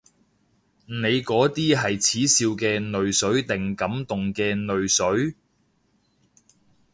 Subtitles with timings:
[0.87, 5.35] 你嗰啲係恥笑嘅淚水定感動嘅淚水？